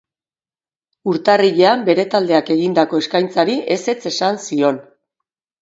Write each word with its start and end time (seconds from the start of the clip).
Urtarrilean 1.11 1.83
bere 1.89 2.05
taldeak 2.15 2.51
egindako 2.57 3.03
eskaintzari 3.05 3.59
ezetz 3.79 3.99
esan 4.15 4.45
zion. 4.49 4.85